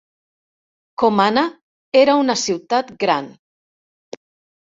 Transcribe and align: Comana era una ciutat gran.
Comana 1.01 1.43
era 2.01 2.15
una 2.21 2.35
ciutat 2.45 2.89
gran. 3.05 3.27